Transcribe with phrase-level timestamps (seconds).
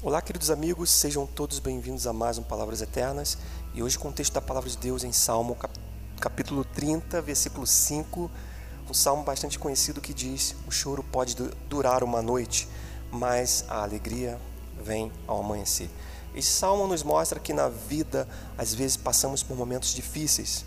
[0.00, 3.36] Olá, queridos amigos, sejam todos bem-vindos a mais um Palavras Eternas.
[3.74, 5.56] E hoje, o texto da Palavra de Deus em Salmo,
[6.20, 8.30] capítulo 30, versículo 5,
[8.88, 11.34] um salmo bastante conhecido que diz: O choro pode
[11.68, 12.68] durar uma noite,
[13.10, 14.38] mas a alegria
[14.80, 15.90] vem ao amanhecer.
[16.32, 20.64] Esse salmo nos mostra que na vida, às vezes, passamos por momentos difíceis,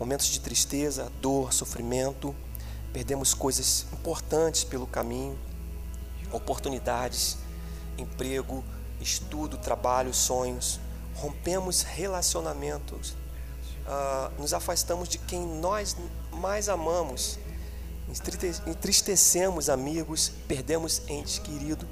[0.00, 2.34] momentos de tristeza, dor, sofrimento,
[2.90, 5.38] perdemos coisas importantes pelo caminho,
[6.32, 7.36] oportunidades
[7.98, 8.64] emprego,
[9.00, 10.80] estudo, trabalho, sonhos.
[11.14, 13.10] Rompemos relacionamentos,
[13.86, 15.96] uh, nos afastamos de quem nós
[16.32, 17.38] mais amamos,
[18.66, 21.86] entristecemos amigos, perdemos entes queridos.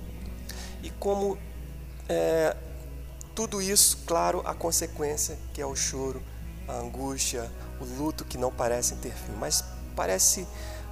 [0.83, 1.39] E como
[2.09, 2.56] é,
[3.34, 6.23] tudo isso, claro, a consequência que é o choro,
[6.67, 9.33] a angústia, o luto que não parecem ter fim.
[9.39, 9.64] Mas
[9.95, 10.47] parece,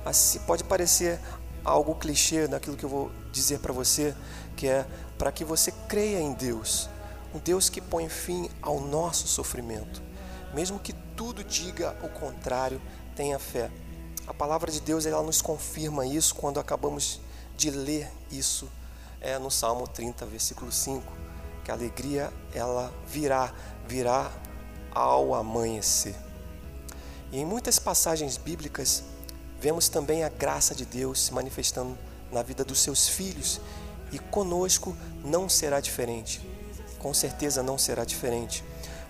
[0.04, 1.20] assim, pode parecer
[1.64, 4.14] algo clichê naquilo que eu vou dizer para você,
[4.56, 4.86] que é
[5.16, 6.88] para que você creia em Deus,
[7.34, 10.02] um Deus que põe fim ao nosso sofrimento.
[10.54, 12.80] Mesmo que tudo diga o contrário,
[13.14, 13.70] tenha fé.
[14.26, 17.20] A palavra de Deus ela nos confirma isso quando acabamos
[17.56, 18.70] de ler isso
[19.20, 21.12] é, no Salmo 30, versículo 5,
[21.64, 23.52] que a alegria ela virá,
[23.86, 24.30] virá
[24.92, 26.14] ao amanhecer.
[27.30, 29.02] E em muitas passagens bíblicas
[29.60, 31.96] vemos também a graça de Deus se manifestando
[32.32, 33.60] na vida dos seus filhos
[34.12, 36.40] e conosco não será diferente.
[36.98, 38.64] Com certeza não será diferente.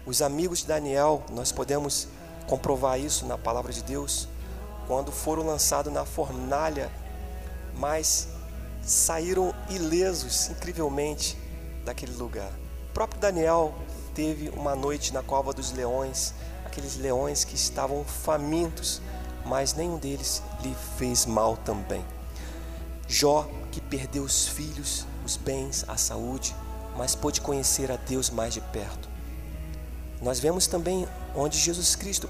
[0.04, 2.08] Os amigos de Daniel, nós podemos
[2.46, 4.28] comprovar isso na palavra de Deus,
[4.86, 6.90] quando foram lançados na fornalha,
[7.74, 8.28] mas
[8.82, 11.36] saíram ilesos incrivelmente
[11.84, 12.50] daquele lugar.
[12.90, 13.74] O próprio Daniel
[14.14, 16.32] teve uma noite na cova dos leões,
[16.64, 19.02] aqueles leões que estavam famintos,
[19.48, 22.04] mas nenhum deles lhe fez mal também.
[23.08, 26.54] Jó que perdeu os filhos, os bens, a saúde,
[26.96, 29.08] mas pôde conhecer a Deus mais de perto.
[30.20, 32.28] Nós vemos também onde Jesus Cristo,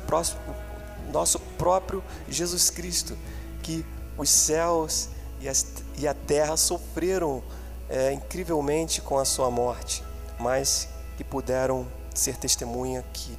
[1.11, 3.19] nosso próprio Jesus Cristo,
[3.63, 3.85] que
[4.17, 5.09] os céus
[5.41, 5.67] e, as,
[5.97, 7.43] e a terra sofreram
[7.89, 10.05] é, incrivelmente com a sua morte,
[10.39, 13.37] mas que puderam ser testemunha que,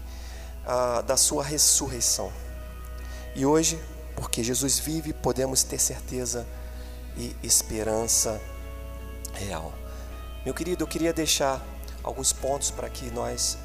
[0.66, 2.32] ah, da sua ressurreição.
[3.35, 3.79] E hoje,
[4.16, 6.45] porque Jesus vive, podemos ter certeza
[7.16, 8.41] e esperança
[9.34, 9.73] real.
[10.45, 11.62] Meu querido, eu queria deixar
[12.03, 13.57] alguns pontos para que nós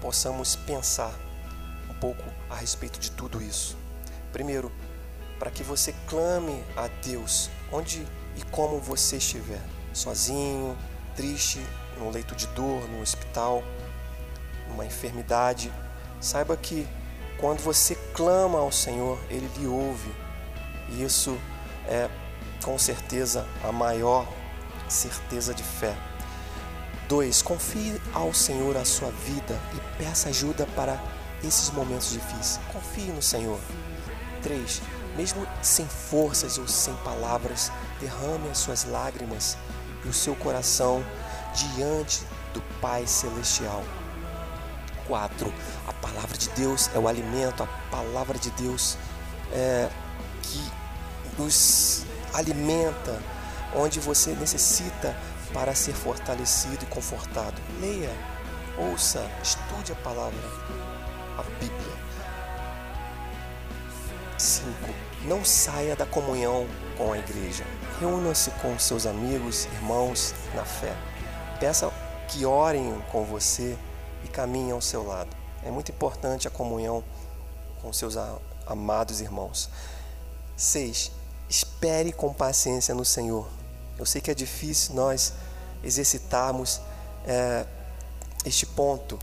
[0.00, 1.12] possamos pensar
[1.88, 3.76] um pouco a respeito de tudo isso.
[4.32, 4.70] Primeiro,
[5.38, 8.06] para que você clame a Deus onde
[8.36, 9.60] e como você estiver,
[9.92, 10.76] sozinho,
[11.16, 11.60] triste,
[11.98, 13.62] no leito de dor, no hospital,
[14.68, 15.72] numa enfermidade,
[16.20, 16.86] saiba que
[17.40, 20.14] quando você clama ao Senhor, Ele lhe ouve.
[20.90, 21.36] E isso
[21.88, 22.08] é
[22.62, 24.28] com certeza a maior
[24.88, 25.96] certeza de fé.
[27.08, 27.42] 2.
[27.42, 31.02] Confie ao Senhor a sua vida e peça ajuda para
[31.42, 32.60] esses momentos difíceis.
[32.72, 33.58] Confie no Senhor.
[34.42, 34.82] 3.
[35.16, 39.56] Mesmo sem forças ou sem palavras, derrame as suas lágrimas
[40.04, 41.04] e o seu coração
[41.54, 42.22] diante
[42.54, 43.82] do Pai Celestial.
[45.10, 45.52] 4.
[45.88, 48.96] A palavra de Deus é o alimento, a palavra de Deus
[49.52, 49.90] é
[50.40, 50.70] que
[51.36, 53.20] nos alimenta,
[53.74, 55.16] onde você necessita
[55.52, 57.60] para ser fortalecido e confortado.
[57.80, 58.12] Leia,
[58.78, 60.38] ouça, estude a palavra,
[61.36, 62.00] a Bíblia.
[64.38, 64.70] 5.
[65.24, 67.64] Não saia da comunhão com a igreja.
[67.98, 70.94] Reúna-se com seus amigos, irmãos na fé.
[71.58, 71.92] Peça
[72.28, 73.76] que orem com você
[74.24, 75.36] e caminhem ao seu lado.
[75.62, 77.04] É muito importante a comunhão
[77.82, 78.16] com seus
[78.66, 79.68] amados irmãos.
[80.56, 81.10] 6.
[81.48, 83.48] Espere com paciência no Senhor.
[83.98, 85.34] Eu sei que é difícil nós
[85.82, 86.80] exercitarmos
[87.26, 87.66] é,
[88.44, 89.18] este ponto.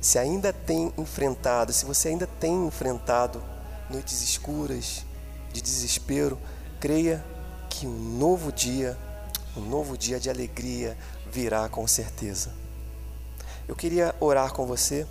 [0.00, 3.42] Se ainda tem enfrentado, se você ainda tem enfrentado
[3.88, 5.04] noites escuras
[5.52, 6.38] de desespero,
[6.80, 7.24] creia
[7.70, 8.98] que um novo dia,
[9.56, 10.96] um novo dia de alegria
[11.30, 12.63] virá com certeza.
[13.66, 15.06] Eu queria orar com você.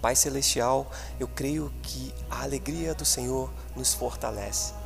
[0.00, 0.90] Pai Celestial,
[1.20, 4.82] eu creio que a alegria do Senhor nos fortalece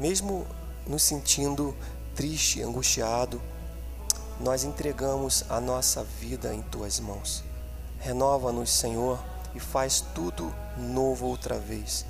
[0.00, 0.46] mesmo
[0.86, 1.76] nos sentindo
[2.16, 3.40] triste, angustiado,
[4.40, 7.44] nós entregamos a nossa vida em tuas mãos.
[7.98, 9.22] Renova-nos, Senhor,
[9.54, 12.06] e faz tudo novo outra vez.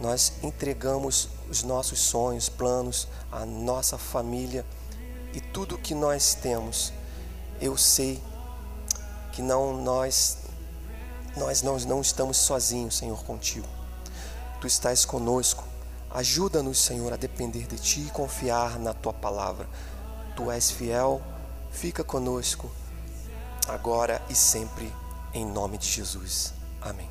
[0.00, 4.66] Nós entregamos os nossos sonhos, planos, a nossa família
[5.32, 6.92] e tudo que nós temos.
[7.60, 8.20] Eu sei
[9.38, 10.38] que não nós
[11.36, 13.68] nós não, não estamos sozinhos, Senhor, contigo.
[14.60, 15.62] Tu estás conosco
[16.10, 19.68] Ajuda-nos, Senhor, a depender de Ti e confiar na Tua palavra.
[20.34, 21.22] Tu és fiel,
[21.70, 22.68] fica conosco,
[23.68, 24.92] agora e sempre,
[25.34, 26.54] em nome de Jesus.
[26.80, 27.08] Amém.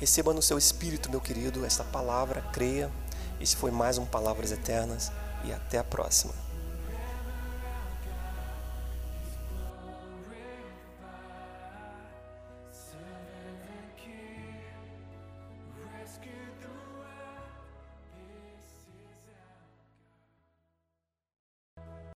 [0.00, 2.90] Receba no seu espírito, meu querido, esta palavra, creia.
[3.38, 5.12] Esse foi mais um Palavras Eternas
[5.44, 6.47] e até a próxima.